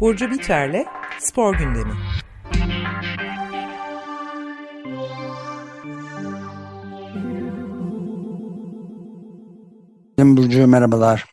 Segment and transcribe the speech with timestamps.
[0.00, 0.86] Burcu Biterle
[1.18, 1.92] Spor Gündemi.
[10.18, 11.24] Burcu merhabalar.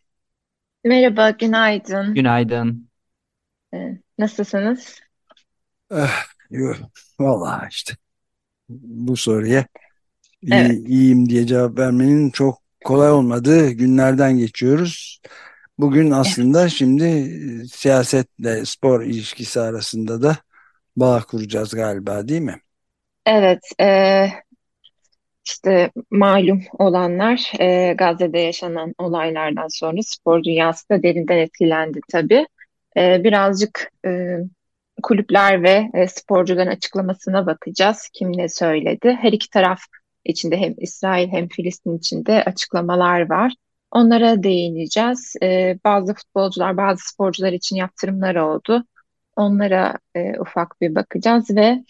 [0.84, 2.14] Merhaba, günaydın.
[2.14, 2.90] Günaydın.
[3.74, 5.00] Ee, nasılsınız?
[5.92, 6.26] Eh,
[7.20, 7.94] Valla işte
[8.70, 9.66] bu soruya
[10.42, 10.72] iyi, evet.
[10.88, 15.22] iyiyim diye cevap vermenin çok kolay olmadığı günlerden geçiyoruz.
[15.80, 16.72] Bugün aslında evet.
[16.72, 20.38] şimdi e, siyasetle spor ilişkisi arasında da
[20.96, 22.62] bağ kuracağız galiba değil mi?
[23.26, 24.28] Evet, e,
[25.46, 32.48] işte malum olanlar e, Gazze'de yaşanan olaylardan sonra spor dünyası da derinden etkilendi tabii.
[32.98, 34.38] E, birazcık e,
[35.04, 38.10] kulüpler ve e, sporcuların açıklamasına bakacağız.
[38.14, 39.18] Kim ne söyledi?
[39.22, 39.80] Her iki taraf
[40.26, 43.54] içinde hem İsrail hem Filistin içinde açıklamalar var.
[43.92, 45.36] Onlara değineceğiz.
[45.44, 48.84] E, bazı futbolcular, bazı sporcular için yaptırımlar oldu.
[49.36, 51.84] Onlara e, ufak bir bakacağız ve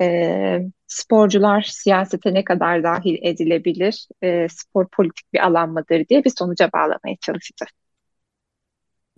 [0.00, 6.32] e, sporcular siyasete ne kadar dahil edilebilir, e, spor politik bir alan mıdır diye bir
[6.38, 7.72] sonuca bağlamaya çalışacağız.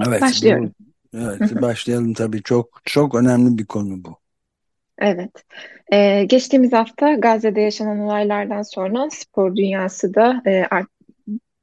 [0.06, 0.74] Evet, Başlıyorum.
[0.80, 2.42] Bu, evet, başlayalım tabii.
[2.42, 4.16] Çok çok önemli bir konu bu.
[4.98, 5.44] Evet.
[5.92, 10.88] Ee, geçtiğimiz hafta Gazze'de yaşanan olaylardan sonra spor dünyası da e, art,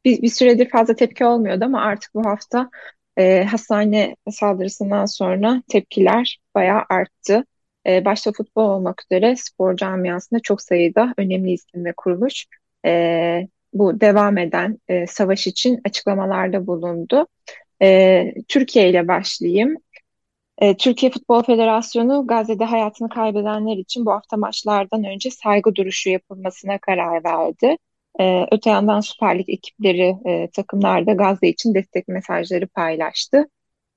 [0.06, 2.70] bir, bir süredir fazla tepki olmuyordu ama artık bu hafta
[3.18, 7.46] e, hastane saldırısından sonra tepkiler bayağı arttı.
[7.88, 12.46] E, başta futbol olmak üzere spor camiasında çok sayıda önemli isim ve kuruluş
[12.86, 17.28] e, bu devam eden e, savaş için açıklamalarda bulundu.
[17.82, 19.78] E, Türkiye ile başlayayım.
[20.58, 26.78] E, Türkiye Futbol Federasyonu Gazze'de hayatını kaybedenler için bu hafta maçlardan önce saygı duruşu yapılmasına
[26.78, 27.78] karar verdi.
[28.20, 33.46] E, öte yandan Süper Lig ekipleri, e, takımlar da Gazze için destek mesajları paylaştı.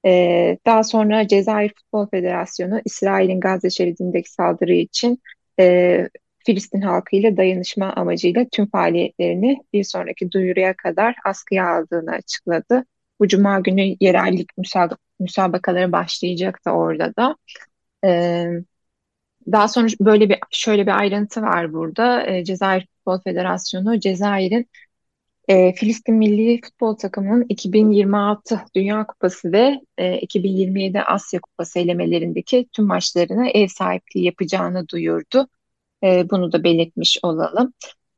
[0.06, 5.22] E, daha sonra Cezayir Futbol Federasyonu İsrail'in Gazze şeridindeki saldırı için
[5.60, 6.08] e,
[6.46, 12.84] Filistin halkıyla dayanışma amacıyla tüm faaliyetlerini bir sonraki duyuruya kadar askıya aldığını açıkladı.
[13.20, 14.48] Bu cuma günü yerellik
[15.20, 17.36] müsabakaları başlayacak da orada da.
[18.04, 18.46] E,
[19.52, 22.26] daha sonra böyle bir şöyle bir ayrıntı var burada.
[22.26, 24.66] E, Cezayir Futbol Federasyonu Cezayir'in
[25.48, 32.86] e, Filistin Milli Futbol Takımı'nın 2026 Dünya Kupası ve e, 2027 Asya Kupası elemelerindeki tüm
[32.86, 35.48] maçlarına ev sahipliği yapacağını duyurdu.
[36.04, 37.72] E, bunu da belirtmiş olalım.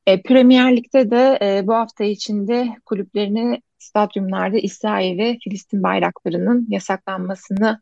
[0.07, 7.81] E, Premier Lig'de de e, bu hafta içinde kulüplerini stadyumlarda İsrail ve Filistin bayraklarının yasaklanmasını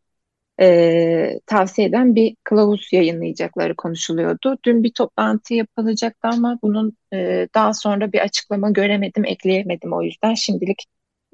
[0.61, 4.57] e, tavsiye eden bir kılavuz yayınlayacakları konuşuluyordu.
[4.65, 10.33] Dün bir toplantı yapılacaktı ama bunun e, daha sonra bir açıklama göremedim, ekleyemedim o yüzden.
[10.33, 10.85] Şimdilik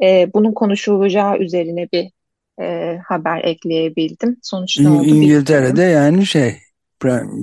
[0.03, 2.11] e, bunun konuşulacağı üzerine bir
[2.61, 4.37] e, haber ekleyebildim.
[4.43, 5.93] Sonuçta İng- İngiltere'de bilmiyorum.
[5.93, 6.64] yani şey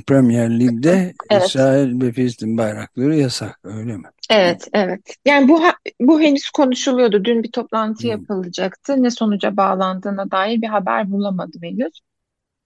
[0.07, 1.47] Premier Lig'de evet.
[1.47, 4.09] İsrail ve Filistin bayrakları yasak öyle mi?
[4.31, 5.17] Evet, evet.
[5.25, 5.63] Yani bu
[6.01, 7.25] bu henüz konuşuluyordu.
[7.25, 8.11] Dün bir toplantı hmm.
[8.11, 9.03] yapılacaktı.
[9.03, 12.01] Ne sonuca bağlandığına dair bir haber bulamadım henüz.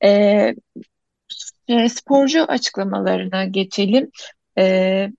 [0.04, 0.54] Ee,
[1.68, 4.10] e, sporcu açıklamalarına geçelim.
[4.58, 5.10] Ee,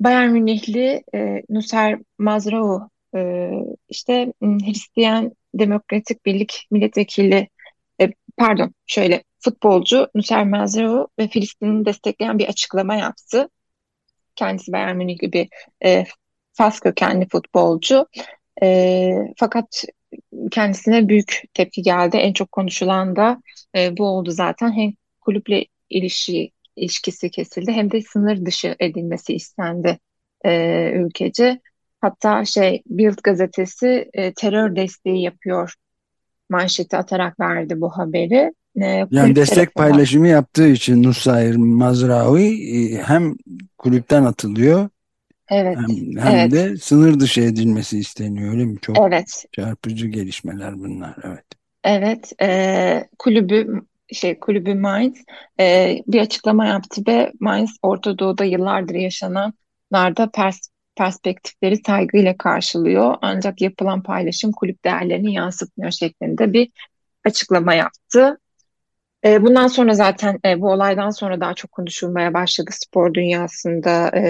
[0.00, 2.80] Bayern Münihli e, Nusser Mazraoui
[3.14, 3.50] e,
[3.88, 7.48] işte Hristiyan Demokratik Birlik Milletvekili
[8.00, 13.48] e, pardon şöyle futbolcu Nusser Mazraoui ve Filistin'i destekleyen bir açıklama yaptı.
[14.36, 15.48] Kendisi Bayern Münih gibi
[15.84, 16.04] e,
[16.52, 18.06] Fas kökenli futbolcu.
[18.62, 19.84] E, fakat
[20.50, 22.16] kendisine büyük tepki geldi.
[22.16, 23.42] En çok konuşulan da
[23.76, 24.72] e, bu oldu zaten.
[24.72, 29.98] Hem kulüple ilişki, ilişkisi kesildi hem de sınır dışı edilmesi istendi
[30.44, 31.60] e, ülkece.
[32.00, 35.74] Hatta şey Bild gazetesi e, terör desteği yapıyor
[36.50, 38.52] manşeti atarak verdi bu haberi.
[38.80, 43.34] E, yani destek paylaşımı yaptığı için Nusayr Mazraoui e, hem
[43.78, 44.88] kulüpten atılıyor
[45.50, 46.52] evet, hem, hem evet.
[46.52, 48.78] de sınır dışı edilmesi isteniyor öyle mi?
[48.82, 49.44] Çok evet.
[49.52, 51.44] çarpıcı gelişmeler bunlar evet.
[51.84, 53.82] Evet e, kulübü
[54.12, 55.24] şey kulübü Mainz
[55.60, 63.14] e, bir açıklama yaptı ve Mainz Orta Doğu'da yıllardır yaşananlarda pers perspektifleri saygıyla karşılıyor.
[63.22, 66.70] Ancak yapılan paylaşım kulüp değerlerini yansıtmıyor şeklinde bir
[67.24, 68.38] açıklama yaptı.
[69.24, 74.10] E, bundan sonra zaten e, bu olaydan sonra daha çok konuşulmaya başladı spor dünyasında.
[74.16, 74.24] E,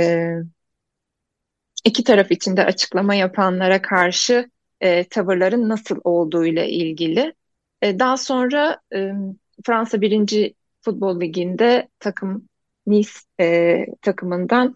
[1.85, 4.50] iki taraf için de açıklama yapanlara karşı
[4.81, 7.35] e, tavırların nasıl olduğu ile ilgili.
[7.83, 8.81] E, daha sonra
[9.67, 10.55] Fransa 1.
[10.81, 12.49] Futbol Ligi'nde takım
[12.87, 13.11] Nice
[14.03, 14.75] takımından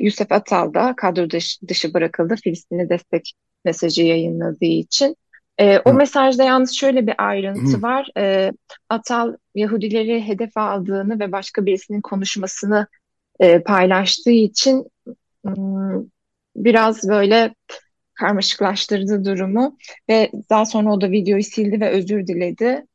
[0.00, 1.30] Yusuf Atal da kadro
[1.68, 3.32] dışı bırakıldı Filistin'e destek
[3.64, 5.16] mesajı yayınladığı için.
[5.60, 8.08] E, o mesajda yalnız şöyle bir ayrıntı var.
[8.16, 8.52] E,
[8.88, 12.86] Atal Yahudileri hedef aldığını ve başka birisinin konuşmasını
[13.40, 14.86] e, paylaştığı için
[16.56, 17.54] biraz böyle
[18.14, 19.76] karmaşıklaştırdı durumu
[20.08, 22.86] ve daha sonra o da videoyu sildi ve özür diledi.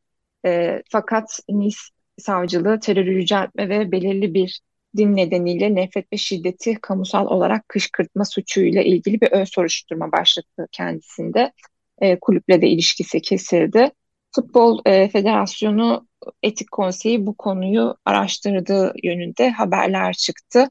[0.45, 1.77] E, fakat Nice
[2.17, 4.61] savcılığı terörü yüceltme ve belirli bir
[4.97, 11.51] din nedeniyle nefret ve şiddeti kamusal olarak kışkırtma suçuyla ilgili bir ön soruşturma başlattı kendisinde.
[12.01, 13.91] E, kulüple de ilişkisi kesildi.
[14.35, 16.07] Futbol e, Federasyonu
[16.43, 20.69] Etik Konseyi bu konuyu araştırdığı yönünde haberler çıktı.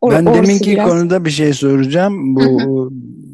[0.00, 0.88] Or ben deminki biraz...
[0.88, 2.36] konuda bir şey soracağım.
[2.36, 2.90] Bu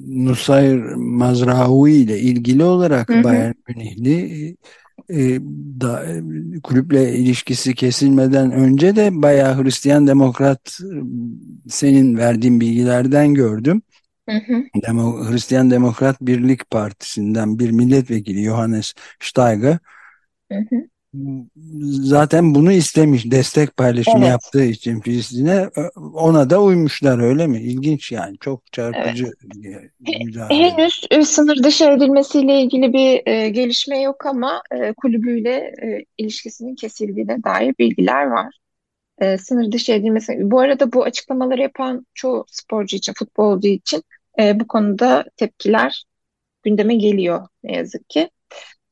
[0.09, 4.57] Nusayr Mazraoui ile ilgili olarak Bayern Münihli
[5.11, 5.41] e,
[5.81, 6.07] da,
[6.63, 10.79] kulüple ilişkisi kesilmeden önce de bayağı Hristiyan Demokrat
[11.69, 13.83] senin verdiğin bilgilerden gördüm.
[14.29, 14.65] Hı hı.
[14.87, 19.79] Demo, Hristiyan Demokrat Birlik Partisi'nden bir milletvekili Johannes Steiger
[20.53, 20.77] hı hı
[22.03, 24.29] zaten bunu istemiş destek paylaşımı evet.
[24.29, 25.71] yaptığı için Filistin'e
[26.15, 27.61] ona da uymuşlar öyle mi?
[27.61, 29.27] İlginç yani çok çarpıcı
[29.65, 30.51] evet.
[30.51, 36.75] Henüz e, sınır dışı edilmesiyle ilgili bir e, gelişme yok ama e, kulübüyle e, ilişkisinin
[36.75, 38.62] kesildiğine dair bilgiler var.
[39.23, 40.39] E, sınır dışı edilmesi.
[40.41, 44.03] Bu arada bu açıklamaları yapan çoğu sporcu için, futbolcu için
[44.41, 46.05] e, bu konuda tepkiler
[46.63, 48.31] gündeme geliyor ne yazık ki.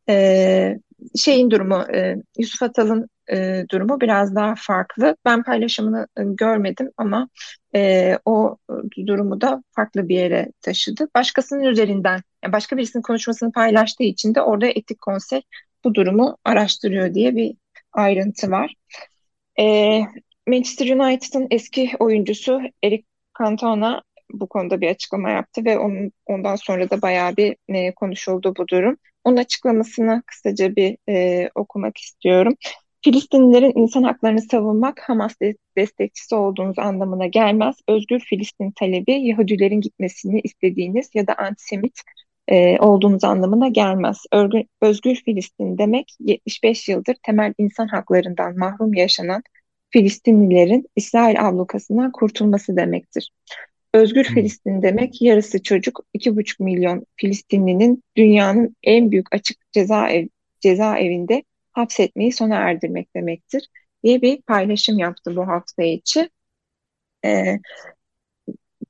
[0.08, 0.78] E,
[1.16, 5.16] şeyin durumu, e, Yusuf Atal'ın e, durumu biraz daha farklı.
[5.24, 7.28] Ben paylaşımını e, görmedim ama
[7.74, 8.56] e, o
[9.06, 11.08] durumu da farklı bir yere taşıdı.
[11.14, 15.42] Başkasının üzerinden, yani başka birisinin konuşmasını paylaştığı için de orada etik konsey
[15.84, 17.54] bu durumu araştırıyor diye bir
[17.92, 18.74] ayrıntı var.
[19.58, 20.00] E,
[20.46, 23.04] Manchester United'ın eski oyuncusu Eric
[23.38, 24.02] Cantona
[24.32, 28.68] bu konuda bir açıklama yaptı ve onun, ondan sonra da bayağı bir e, konuşuldu bu
[28.68, 28.96] durum.
[29.24, 32.54] Onun açıklamasını kısaca bir e, okumak istiyorum.
[33.02, 35.34] Filistinlilerin insan haklarını savunmak Hamas
[35.76, 37.76] destekçisi olduğunuz anlamına gelmez.
[37.88, 42.02] Özgür Filistin talebi Yahudilerin gitmesini istediğiniz ya da antisemit
[42.50, 44.24] e, olduğunuz anlamına gelmez.
[44.32, 49.42] Özgür, özgür Filistin demek 75 yıldır temel insan haklarından mahrum yaşanan
[49.90, 53.32] Filistinlilerin İsrail ablukasından kurtulması demektir.
[53.94, 60.26] Özgür Filistin demek yarısı çocuk, iki buçuk milyon Filistinlinin dünyanın en büyük açık cezaev,
[60.60, 61.42] cezaevinde
[61.72, 63.68] hapsetmeyi sona erdirmek demektir
[64.04, 66.30] diye bir paylaşım yaptı bu hafta içi.
[67.24, 67.58] Ee,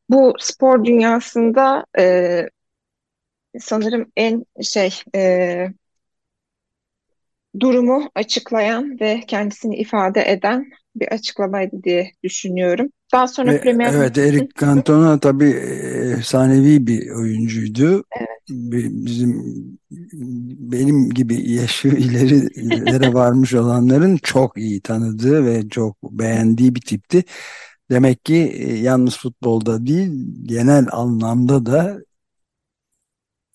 [0.09, 2.47] bu spor dünyasında e,
[3.59, 5.67] sanırım en şey e,
[7.61, 12.89] durumu açıklayan ve kendisini ifade eden bir açıklamaydı diye düşünüyorum.
[13.13, 15.51] Daha sonra e, Premier Evet, Eric Cantona tabii
[16.19, 18.05] efsanevi bir oyuncuydu.
[18.21, 18.41] Evet.
[18.51, 19.43] Bizim
[20.73, 27.25] benim gibi yaşı ilerilere varmış olanların çok iyi tanıdığı ve çok beğendiği bir tipti.
[27.91, 30.13] Demek ki e, yalnız futbolda değil,
[30.43, 32.01] genel anlamda da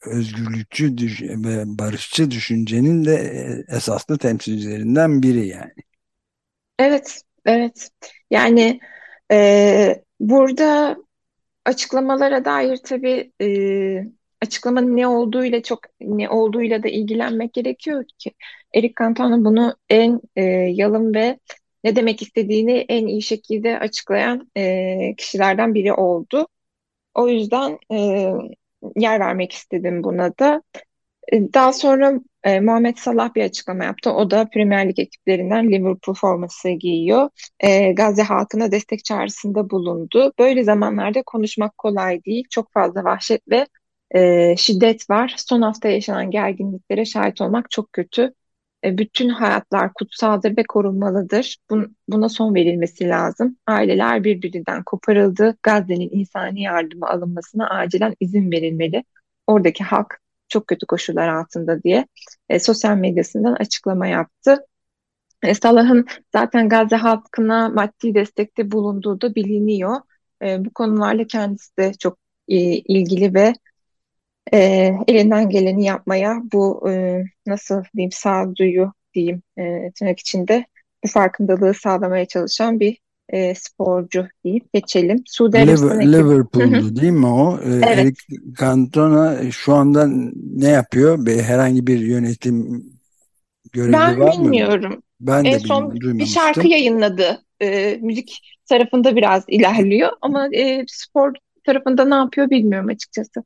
[0.08, 0.96] özgürlükçü
[1.44, 5.74] ve barışçı düşüncenin de e, esaslı temsilcilerinden biri yani.
[6.80, 7.90] Evet, evet.
[8.32, 8.80] Yani
[9.32, 10.98] e, burada
[11.66, 13.48] açıklamalara dair tabii e,
[14.42, 18.32] açıklamanın ne olduğuyla çok ne olduğuyla da ilgilenmek gerekiyor ki
[18.74, 20.44] Eric Cantona bunu en e,
[20.74, 21.40] yalın ve
[21.84, 26.48] ne demek istediğini en iyi şekilde açıklayan e, kişilerden biri oldu.
[27.14, 28.32] O yüzden e,
[28.96, 30.62] yer vermek istedim buna da.
[31.34, 32.14] E, daha sonra
[32.44, 34.12] e, Muhammed Salah bir açıklama yaptı.
[34.12, 37.30] O da Premier Lig ekiplerinden Liverpool forması giyiyor.
[37.60, 40.34] E, Gazze halkına destek çağrısında bulundu.
[40.40, 42.46] Böyle zamanlarda konuşmak kolay değil.
[42.50, 43.68] Çok fazla vahşet ve
[44.16, 45.34] e, şiddet var.
[45.38, 48.34] Son hafta yaşanan gerginliklere şahit olmak çok kötü.
[48.86, 51.58] E, bütün hayatlar kutsaldır ve korunmalıdır.
[51.70, 53.58] Bun, buna son verilmesi lazım.
[53.68, 55.58] Aileler birbirinden koparıldı.
[55.64, 59.04] Gazze'nin insani yardıma alınmasına acilen izin verilmeli.
[59.48, 62.08] Oradaki halk çok kötü koşullar altında diye
[62.50, 64.66] e, sosyal medyasından açıklama yaptı.
[65.44, 69.96] E, Salah'ın zaten Gazze halkına maddi destekte bulunduğu da biliniyor.
[70.42, 73.54] E, bu konularla kendisi de çok e, ilgili ve
[74.54, 80.66] e, elinden geleni yapmaya bu e, nasıl diyeyim sağduyu diyeyim e, tırnak içinde
[81.04, 82.98] bu farkındalığı sağlamaya çalışan bir
[83.30, 85.24] e, sporcu deyip geçelim.
[85.26, 87.60] Suudi Liverpool'du değil mi o?
[87.64, 87.88] Ee, evet.
[87.88, 88.22] Eric
[88.60, 90.08] Cantona şu anda
[90.56, 91.26] ne yapıyor?
[91.26, 92.86] Bir, herhangi bir yönetim
[93.72, 94.34] görevi ben var mı?
[94.38, 95.02] Ben bilmiyorum.
[95.20, 97.42] Ben en son bir şarkı yayınladı.
[97.62, 101.34] E, müzik tarafında biraz ilerliyor ama e, spor
[101.66, 103.44] tarafında ne yapıyor bilmiyorum açıkçası.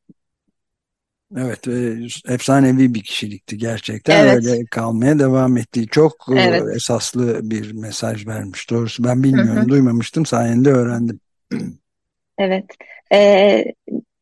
[1.37, 1.97] Evet, e,
[2.33, 4.25] efsanevi bir kişilikti gerçekten.
[4.25, 4.45] Evet.
[4.45, 5.87] Öyle kalmaya devam etti.
[5.87, 6.75] Çok e, evet.
[6.75, 8.69] esaslı bir mesaj vermiş.
[8.69, 9.69] Doğrusu ben bilmiyorum, hı hı.
[9.69, 10.25] duymamıştım.
[10.25, 11.19] Sayende öğrendim.
[12.37, 12.65] Evet.
[13.13, 13.65] Ee,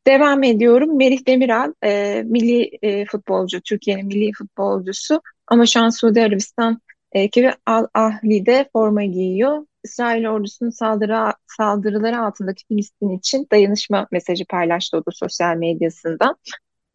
[0.07, 0.97] devam ediyorum.
[0.97, 5.21] Merih Demiral, e, milli e, futbolcu, Türkiye'nin milli futbolcusu.
[5.47, 9.65] Ama şu an Suudi Arabistan ekibi Al Ahli'de forma giyiyor.
[9.83, 16.35] İsrail ordusunun saldırı, saldırıları altındaki Filistin için dayanışma mesajı paylaştı o da sosyal medyasında.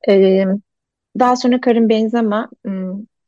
[0.08, 0.44] Ee,
[1.18, 2.50] daha sonra Karim Benzema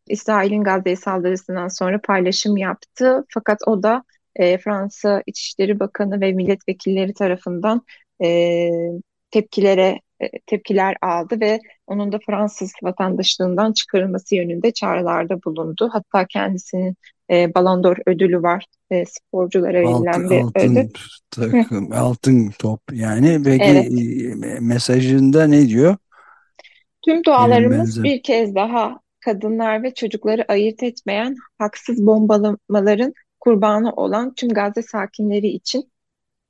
[0.09, 3.25] İsrail'in Gazze saldırısından sonra paylaşım yaptı.
[3.28, 4.04] Fakat o da
[4.37, 7.83] e, Fransa İçişleri Bakanı ve milletvekilleri tarafından
[8.25, 8.69] e,
[9.31, 15.90] tepkilere e, tepkiler aldı ve onun da Fransız vatandaşlığından çıkarılması yönünde çağrılarda bulundu.
[15.93, 16.97] Hatta kendisinin
[17.31, 18.66] e, Ballon d'Or ödülü var.
[18.90, 20.90] E, sporculara verilen bir altın ödül.
[21.31, 23.43] Takım, altın top yani.
[23.45, 23.93] Peki evet.
[24.45, 25.97] E, mesajında ne diyor?
[27.04, 34.49] Tüm dualarımız bir kez daha kadınlar ve çocukları ayırt etmeyen haksız bombalamaların kurbanı olan tüm
[34.49, 35.90] Gazze sakinleri için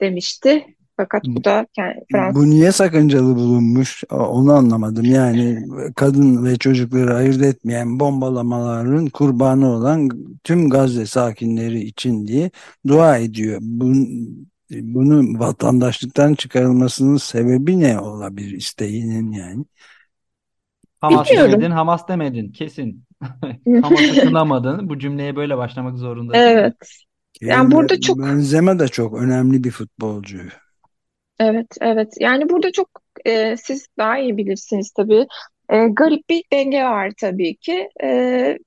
[0.00, 0.66] demişti.
[0.96, 2.42] Fakat bu da yani Fransız.
[2.42, 4.04] Bu niye sakıncalı bulunmuş?
[4.10, 5.04] Onu anlamadım.
[5.04, 10.08] Yani kadın ve çocukları ayırt etmeyen bombalamaların kurbanı olan
[10.44, 12.50] tüm Gazze sakinleri için diye
[12.86, 13.58] dua ediyor.
[13.62, 14.06] Bunu,
[14.70, 19.64] bunu vatandaşlıktan çıkarılmasının sebebi ne olabilir isteğinin yani?
[21.04, 21.52] Hamas Bilmiyorum.
[21.52, 23.04] demedin, Hamas demedin kesin.
[23.82, 24.88] Hamas'ı kınamadın.
[24.88, 26.40] Bu cümleye böyle başlamak zorundasın.
[26.40, 26.74] Evet.
[27.40, 30.38] Yani burada çok Benzema da çok önemli bir futbolcu.
[31.38, 32.14] Evet, evet.
[32.20, 32.88] Yani burada çok
[33.24, 35.26] e, siz daha iyi bilirsiniz tabii.
[35.70, 37.88] E, garip bir denge var tabii ki.
[38.02, 38.58] E,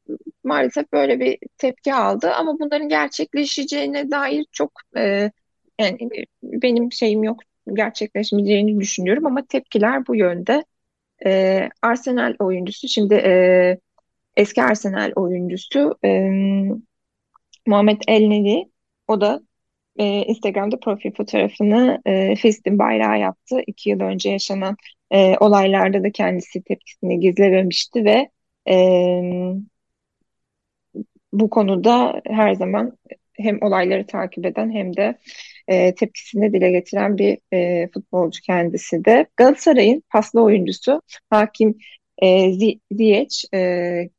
[0.43, 5.31] maalesef böyle bir tepki aldı ama bunların gerçekleşeceğine dair çok e,
[5.79, 5.97] yani
[6.43, 7.39] benim şeyim yok
[7.73, 10.63] gerçekleşmeyeceğini düşünüyorum ama tepkiler bu yönde.
[11.25, 13.77] E, Arsenal oyuncusu şimdi e,
[14.37, 16.29] eski Arsenal oyuncusu e,
[17.67, 18.63] Muhammed Elneny
[19.07, 19.41] o da
[19.97, 23.57] e, Instagram'da profil fotoğrafını e, Filistin bayrağı yaptı.
[23.67, 24.75] İki yıl önce yaşanan
[25.11, 28.29] e, olaylarda da kendisi tepkisini gizlememişti ve
[28.69, 28.75] e,
[31.33, 32.97] bu konuda her zaman
[33.33, 35.17] hem olayları takip eden hem de
[35.67, 39.25] e, tepkisini dile getiren bir e, futbolcu kendisi de.
[39.37, 41.77] Galatasaray'ın paslı oyuncusu Hakim
[42.21, 42.53] e,
[42.91, 44.09] Ziyech e,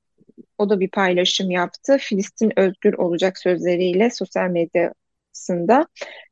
[0.58, 1.96] o da bir paylaşım yaptı.
[2.00, 5.86] Filistin özgür olacak sözleriyle sosyal medyasında.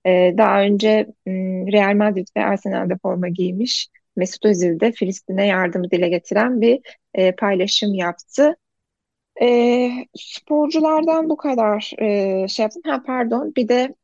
[0.06, 1.06] E, daha önce
[1.72, 3.88] Real Madrid ve Arsenal'de forma giymiş.
[4.16, 6.80] Mesut Özil de Filistin'e yardımı dile getiren bir
[7.14, 8.56] e, paylaşım yaptı.
[9.42, 12.82] E, sporculardan bu kadar e, şey yaptım.
[12.86, 13.94] Ha pardon bir de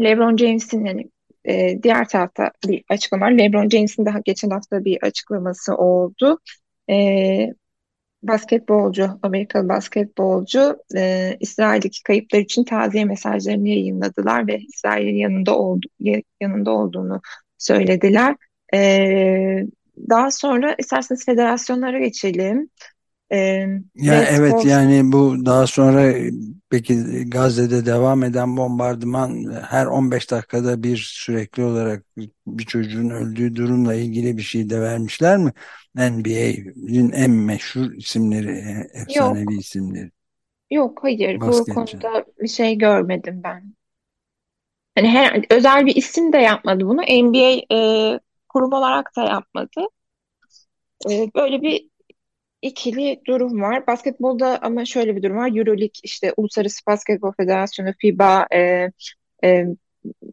[0.00, 1.10] LeBron James'in yani
[1.44, 3.30] e, diğer tarafta bir açıklama var.
[3.30, 6.38] LeBron James'in daha geçen hafta bir açıklaması oldu.
[6.90, 6.96] E,
[8.22, 15.86] basketbolcu, Amerikalı basketbolcu e, İsrail'deki kayıplar için taziye mesajlarını yayınladılar ve İsrail'in yanında oldu,
[16.40, 17.20] yanında olduğunu
[17.58, 18.36] söylediler.
[18.74, 19.66] E,
[20.10, 22.70] daha sonra isterseniz federasyonlara geçelim.
[23.32, 24.64] Ee, ya evet spor...
[24.64, 26.14] yani bu daha sonra
[26.70, 32.04] peki Gazze'de devam eden bombardıman her 15 dakikada bir sürekli olarak
[32.46, 35.52] bir çocuğun öldüğü durumla ilgili bir şey de vermişler mi?
[35.94, 39.60] NBA'nin en meşhur isimleri, e, efsanevi Yok.
[39.60, 40.10] isimleri.
[40.70, 41.70] Yok hayır Basketçi.
[41.70, 43.74] bu konuda bir şey görmedim ben.
[44.94, 47.02] Hani her, özel bir isim de yapmadı bunu.
[47.02, 49.80] NBA e, kurum olarak da yapmadı.
[51.10, 51.90] E, böyle bir
[52.62, 53.86] ikili durum var.
[53.86, 55.48] Basketbolda ama şöyle bir durum var.
[55.48, 58.90] Euroleague işte Uluslararası Basketbol Federasyonu FIBA, e,
[59.44, 59.66] e,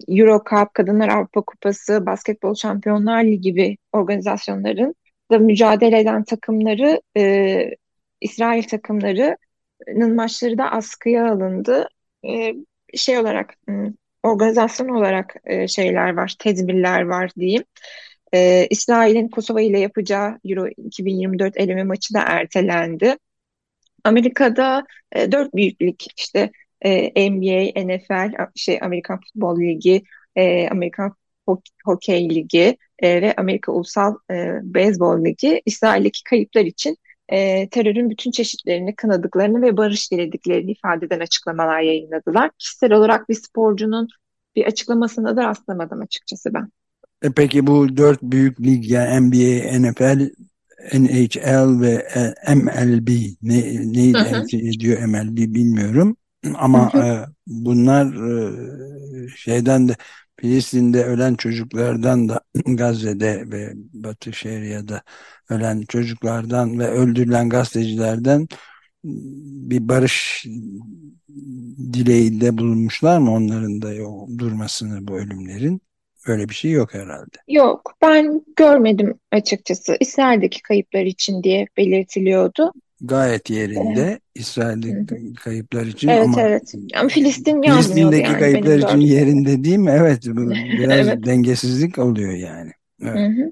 [0.08, 4.96] Euro Cup, Kadınlar Avrupa Kupası, Basketbol Şampiyonlar Ligi gibi organizasyonların
[5.32, 7.72] da mücadele eden takımları, e,
[8.22, 11.88] İsrail takımlarının maçları da askıya alındı.
[12.26, 12.54] E,
[12.98, 13.54] şey olarak,
[14.24, 17.64] organizasyon olarak e, şeyler var, tedbirler var diyeyim.
[18.34, 23.18] Ee, İsrail'in Kosova ile yapacağı Euro 2024 eleme maçı da ertelendi.
[24.04, 30.04] Amerika'da e, dört büyüklük işte e, NBA, NFL, şey Amerikan Futbol Ligi,
[30.36, 31.16] e, Amerikan
[31.86, 36.98] Hokey Ligi e, ve Amerika Ulusal e, Beyzbol Ligi İsrail'deki kayıplar için
[37.30, 42.52] e, terörün bütün çeşitlerini kınadıklarını ve barış dilediklerini ifade eden açıklamalar yayınladılar.
[42.60, 44.08] Kişisel olarak bir sporcunun
[44.56, 46.70] bir açıklamasına da rastlamadım açıkçası ben.
[47.24, 50.30] E peki bu dört büyük lig yani NBA, NFL,
[50.94, 52.08] NHL ve
[52.48, 53.10] e, MLB
[53.42, 56.18] ne, neyi temsil ediyor MLB bilmiyorum.
[56.56, 57.04] Ama hı hı.
[57.04, 59.96] E, bunlar e, şeyden de
[60.40, 65.02] Filistin'de ölen çocuklardan da Gazze'de ve Batı Şeria'da
[65.50, 68.48] ölen çocuklardan ve öldürülen gazetecilerden
[69.04, 70.46] bir barış
[71.94, 75.82] dileğinde bulunmuşlar mı onların da yok, durmasını bu ölümlerin?
[76.28, 77.38] Öyle bir şey yok herhalde.
[77.48, 79.98] Yok, ben görmedim açıkçası.
[80.00, 82.74] İsrail'deki kayıplar için diye belirtiliyordu.
[83.02, 86.74] Gayet yerinde İsrail'deki kayıplar için Evet ama evet.
[86.96, 89.00] Ama Filistin Filistin'deki yani kayıplar için gördüğüm.
[89.00, 89.92] yerinde değil mi?
[89.98, 90.24] Evet,
[90.80, 91.26] biraz Evet.
[91.26, 92.72] dengesizlik oluyor yani.
[93.02, 93.16] Evet.
[93.16, 93.52] Hı hı.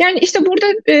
[0.00, 0.96] Yani işte burada e,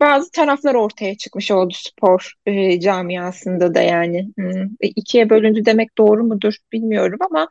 [0.00, 4.32] bazı taraflar ortaya çıkmış oldu spor e, camiasında da yani.
[4.38, 4.68] Hı.
[4.80, 7.48] E, ikiye bölündü demek doğru mudur bilmiyorum ama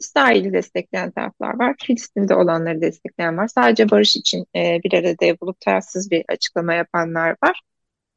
[0.00, 1.74] İsrail'i destekleyen taraflar var.
[1.78, 3.48] Filistin'de olanları destekleyen var.
[3.48, 7.60] Sadece barış için e, bir arada bulup tarafsız bir açıklama yapanlar var.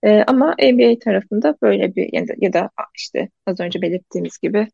[0.04, 4.68] E, ama NBA tarafında böyle bir ya da, ya da işte az önce belirttiğimiz gibi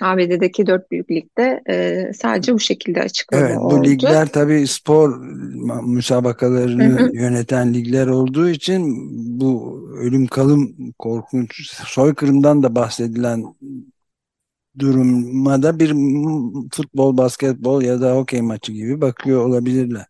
[0.00, 3.84] ABD'deki dört büyük ligde e, sadece bu şekilde açıklama Evet, bu oldu.
[3.84, 7.10] ligler tabii spor Hı müsabakalarını hı.
[7.16, 9.08] yöneten ligler olduğu için
[9.40, 13.44] bu ölüm kalım korkunç soykırımdan da bahsedilen
[14.78, 15.90] durumda bir
[16.72, 20.06] futbol, basketbol ya da hokey maçı gibi bakıyor olabilirler.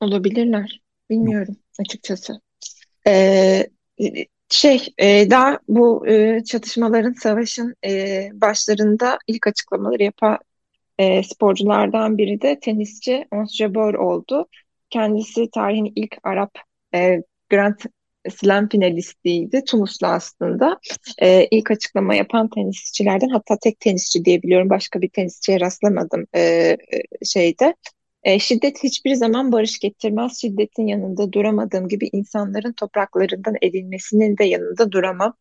[0.00, 0.80] Olabilirler.
[1.10, 2.40] Bilmiyorum açıkçası.
[3.06, 3.66] Ee,
[4.50, 10.38] şey e, daha bu e, çatışmaların, savaşın e, başlarında ilk açıklamaları yapan
[10.98, 14.48] e, sporculardan biri de tenisçi Ons Jabeur oldu.
[14.90, 16.58] Kendisi tarihin ilk Arap
[16.94, 17.78] e, Grand
[18.30, 19.64] Slam finalistiydi.
[19.64, 20.78] Tunuslu aslında.
[21.22, 24.70] E, ilk açıklama yapan tenisçilerden hatta tek tenisçi diyebiliyorum.
[24.70, 26.76] Başka bir tenisçiye rastlamadım e, e,
[27.24, 27.74] şeyde.
[28.22, 30.40] E, şiddet hiçbir zaman barış getirmez.
[30.40, 35.34] Şiddetin yanında duramadığım gibi insanların topraklarından edilmesinin de yanında duramam.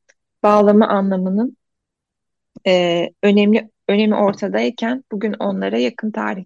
[0.43, 1.57] Bağlama anlamının
[2.67, 6.45] e, önemli önemi ortadayken bugün onlara yakın tarih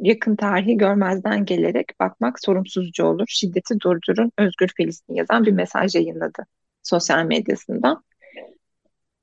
[0.00, 3.24] yakın tarihi görmezden gelerek bakmak sorumsuzca olur.
[3.28, 6.46] Şiddeti durdurun, Özgür Filistin yazan bir mesaj yayınladı
[6.82, 8.04] sosyal medyasından.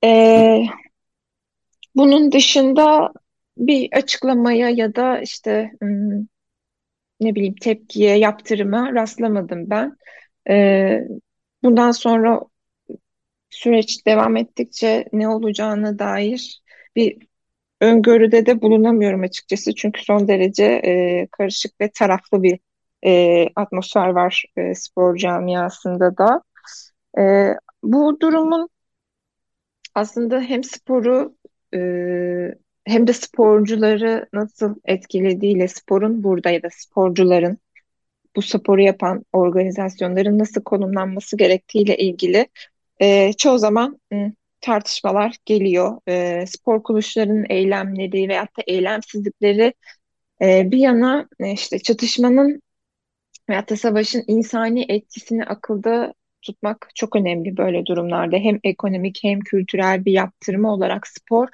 [0.04, 0.62] E,
[1.96, 3.12] bunun dışında
[3.58, 6.28] bir açıklamaya ya da işte hmm,
[7.20, 9.98] ne bileyim tepkiye, yaptırıma rastlamadım ben.
[10.50, 11.02] Ee,
[11.64, 12.42] bundan sonra
[13.50, 16.62] süreç devam ettikçe ne olacağına dair
[16.96, 17.27] bir
[17.82, 19.76] öngörüde de bulunamıyorum açıkçası.
[19.76, 22.60] Çünkü son derece e, karışık ve taraflı bir
[23.06, 26.42] e, atmosfer var e, spor camiasında da.
[27.20, 28.70] E, bu durumun
[29.96, 31.36] aslında hem sporu
[31.74, 31.80] e,
[32.86, 37.58] hem de sporcuları nasıl etkilediğiyle sporun burada ya da sporcuların
[38.36, 42.48] bu sporu yapan organizasyonların nasıl konumlanması gerektiğiyle ilgili
[43.02, 46.00] e, çoğu zaman m, tartışmalar geliyor.
[46.08, 49.74] E, spor kuruluşlarının eylemleri veyahut da eylemsizlikleri
[50.42, 52.62] e, bir yana e, işte çatışmanın
[53.50, 58.38] veyahut da savaşın insani etkisini akılda tutmak çok önemli böyle durumlarda.
[58.38, 61.48] Hem ekonomik hem kültürel bir yaptırımı olarak spor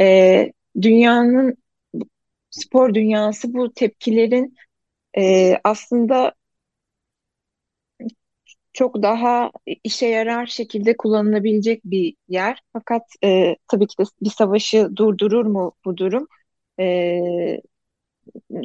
[0.00, 1.56] e, dünyanın
[2.50, 4.56] spor dünyası bu tepkilerin
[5.18, 6.32] e, aslında
[8.72, 9.50] çok daha
[9.84, 12.58] işe yarar şekilde kullanılabilecek bir yer.
[12.72, 16.26] Fakat e, tabii ki de bir savaşı durdurur mu bu durum?
[16.80, 17.60] E,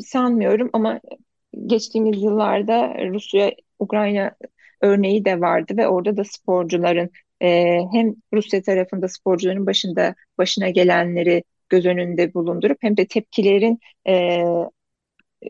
[0.06, 1.00] sanmıyorum ama
[1.66, 4.32] geçtiğimiz yıllarda Rusya-Ukrayna
[4.82, 7.10] örneği de vardı ve orada da sporcuların
[7.42, 14.44] e, hem Rusya tarafında sporcuların başında başına gelenleri göz önünde bulundurup hem de tepkilerin e,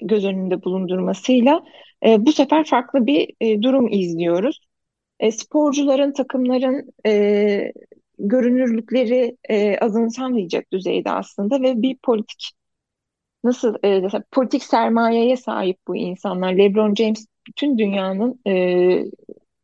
[0.02, 1.64] göz önünde bulundurmasıyla
[2.06, 4.60] e, bu sefer farklı bir e, durum izliyoruz.
[5.20, 7.74] E, sporcuların, takımların e,
[8.20, 12.52] görünürlükleri e, azımsanmayacak düzeyde aslında ve bir politik
[13.44, 16.54] nasıl e, desem, politik sermayeye sahip bu insanlar.
[16.54, 19.06] LeBron James bütün dünyanın e,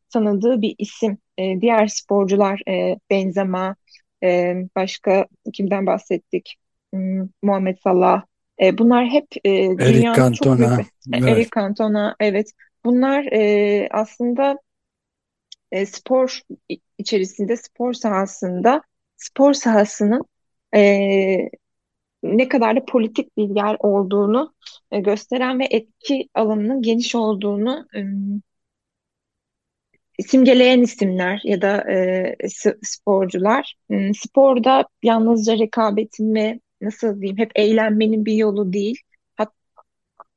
[0.10, 1.18] tanıdığı bir isim.
[1.38, 3.76] E, diğer sporcular e, Benzema,
[4.24, 6.56] e, başka kimden bahsettik?
[6.94, 8.24] Hmm, Muhammed Salah.
[8.62, 11.30] E, bunlar hep e, Eric dünyanın çok büyük Cantona, evet.
[11.30, 12.52] Eric Cantona, evet.
[12.86, 14.60] Bunlar e, aslında
[15.72, 16.42] e, spor
[16.98, 18.82] içerisinde, spor sahasında,
[19.18, 20.26] spor sahasının
[20.76, 20.82] e,
[22.24, 24.54] ne kadar da politik bir yer olduğunu
[24.92, 28.00] e, gösteren ve etki alanının geniş olduğunu e,
[30.24, 32.36] simgeleyen isimler ya da e,
[32.84, 33.76] sporcular.
[33.90, 39.00] Hmm, Sporda yalnızca rekabetin ve nasıl diyeyim hep eğlenmenin bir yolu değil.
[39.36, 39.54] Hat-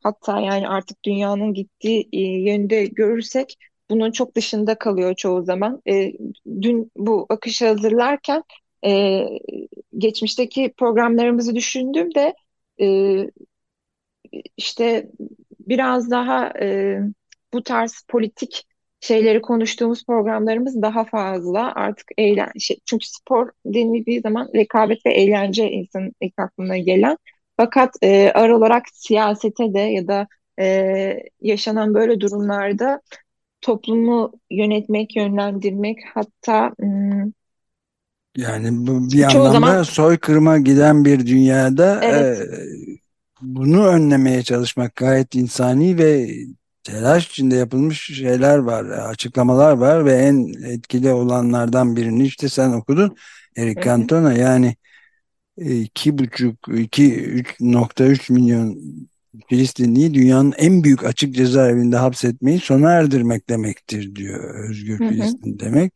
[0.03, 3.57] hatta yani artık dünyanın gittiği e, yönde görürsek
[3.91, 5.83] bunun çok dışında kalıyor çoğu zaman.
[5.89, 6.13] E,
[6.63, 8.43] dün bu akışı hazırlarken
[8.87, 9.23] e,
[9.99, 12.35] geçmişteki programlarımızı düşündüğümde
[12.81, 12.87] e,
[14.57, 15.11] işte
[15.61, 16.99] biraz daha e,
[17.53, 18.65] bu tarz politik
[19.05, 25.71] şeyleri konuştuğumuz programlarımız daha fazla artık eğlen şey, çünkü spor denildiği zaman rekabet ve eğlence
[25.71, 27.19] insanın ilk aklına gelen
[27.57, 30.27] fakat e, ağır olarak siyasete de ya da
[30.61, 33.01] e, yaşanan böyle durumlarda
[33.61, 37.33] toplumu yönetmek, yönlendirmek hatta hmm,
[38.37, 42.39] yani bu bir anlamda zaman, soykırıma giden bir dünyada evet.
[42.39, 42.47] e,
[43.43, 46.31] bunu önlemeye çalışmak gayet insani ve
[46.85, 53.17] telaş içinde yapılmış şeyler var, açıklamalar var ve en etkili olanlardan birini işte sen okudun
[53.57, 54.77] Eric Cantona yani
[55.57, 58.79] iki buçuk, iki, üç nokta üç milyon
[59.49, 64.69] Filistinliyi dünyanın en büyük açık cezaevinde hapsetmeyi sona erdirmek demektir diyor.
[64.71, 65.09] Özgür hı hı.
[65.09, 65.93] Filistin demek.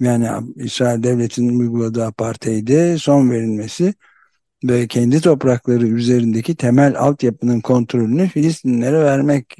[0.00, 3.94] Yani İsrail devletinin uyguladığı apartheid'e son verilmesi
[4.64, 9.56] ve kendi toprakları üzerindeki temel altyapının kontrolünü Filistinlere vermek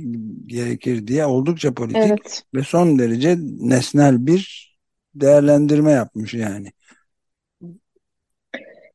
[0.46, 2.42] gerekir diye oldukça politik evet.
[2.54, 4.70] ve son derece nesnel bir
[5.14, 6.72] değerlendirme yapmış yani.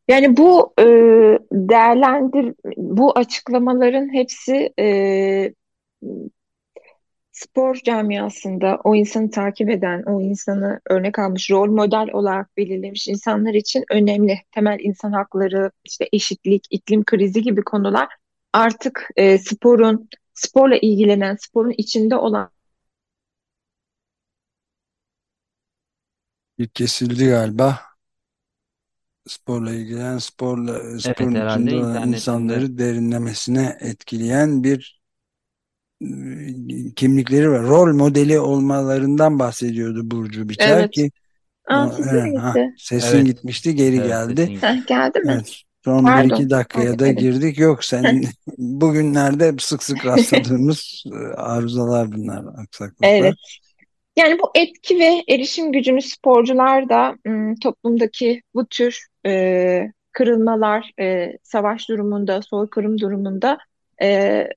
[0.08, 0.86] Yani bu e,
[1.52, 5.54] değerlendir bu açıklamaların hepsi e,
[7.36, 13.54] spor camiasında o insanı takip eden, o insanı örnek almış, rol model olarak belirlemiş insanlar
[13.54, 14.40] için önemli.
[14.52, 18.08] Temel insan hakları, işte eşitlik, iklim krizi gibi konular
[18.54, 22.50] artık e, sporun, sporla ilgilenen, sporun içinde olan
[26.74, 27.80] kesildi galiba
[29.28, 34.95] sporla ilgilenen sporla sporun evet, içinde olan insanları derinlemesine etkileyen bir
[36.96, 37.64] kimlikleri var.
[37.64, 40.92] Rol modeli olmalarından bahsediyordu Burcu Biçer evet.
[40.92, 41.12] ki
[41.68, 43.26] Aa, sesin, ha, sesin evet.
[43.26, 44.58] gitmişti geri evet, geldi.
[44.62, 45.32] Heh, geldi mi?
[45.34, 46.30] Evet, son Pardon.
[46.30, 47.60] bir iki dakikaya da girdik.
[47.60, 48.24] Yok sen
[48.58, 51.04] bugünlerde sık sık rastladığımız
[51.36, 53.10] arızalar bunlar aksaklıklar.
[53.10, 53.36] Evet.
[54.16, 57.16] Yani bu etki ve erişim gücünü sporcular da
[57.62, 63.58] toplumdaki bu tür e, kırılmalar, e, savaş durumunda, soykırım durumunda
[64.02, 64.48] e,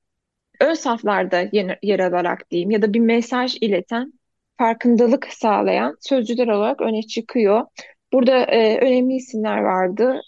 [0.61, 1.49] ön saflarda
[1.83, 4.13] yer, alarak diyeyim ya da bir mesaj ileten,
[4.59, 7.67] farkındalık sağlayan sözcüler olarak öne çıkıyor.
[8.13, 10.21] Burada e, önemli isimler vardı.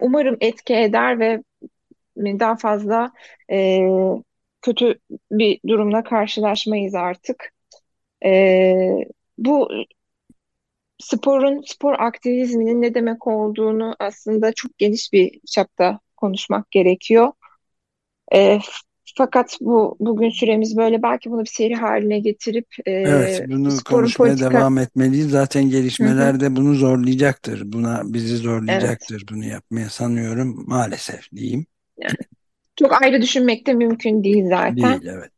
[0.00, 1.42] Umarım etki eder ve
[2.16, 3.12] daha fazla
[3.52, 3.80] e,
[4.62, 4.98] kötü
[5.30, 7.52] bir durumla karşılaşmayız artık.
[8.24, 8.74] E,
[9.38, 9.68] bu
[10.98, 17.32] sporun, spor aktivizminin ne demek olduğunu aslında çok geniş bir çapta konuşmak gerekiyor.
[18.34, 18.58] E,
[19.16, 24.28] fakat bu bugün süremiz böyle belki bunu bir seri haline getirip e, evet bunu konuşmaya
[24.28, 24.50] politika...
[24.50, 25.30] devam etmeliyiz.
[25.30, 27.72] Zaten gelişmeler de bunu zorlayacaktır.
[27.72, 29.28] Buna bizi zorlayacaktır evet.
[29.30, 31.66] bunu yapmaya sanıyorum maalesef diyeyim.
[31.98, 32.16] Yani,
[32.76, 34.76] çok ayrı düşünmek de mümkün değil zaten.
[34.76, 35.30] Değil evet.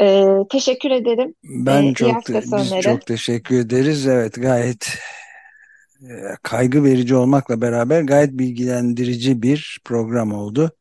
[0.00, 1.34] Ee, teşekkür ederim.
[1.44, 4.06] Ben ee, çok biz çok teşekkür ederiz.
[4.06, 4.98] Evet gayet
[6.02, 10.72] e, kaygı verici olmakla beraber gayet bilgilendirici bir program oldu.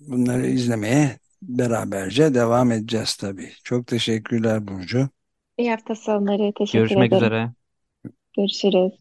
[0.00, 3.52] Bunları izlemeye beraberce devam edeceğiz tabii.
[3.64, 5.08] Çok teşekkürler Burcu.
[5.58, 6.52] İyi hafta sonları.
[6.54, 7.32] Teşekkür Görüşmek ederim.
[7.32, 7.52] üzere.
[8.36, 8.92] Görüşürüz.